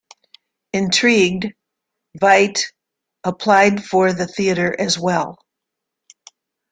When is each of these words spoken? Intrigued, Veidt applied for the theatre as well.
Intrigued, 0.73 1.53
Veidt 2.19 2.71
applied 3.23 3.85
for 3.85 4.11
the 4.13 4.25
theatre 4.25 4.75
as 4.79 4.97
well. 4.97 5.37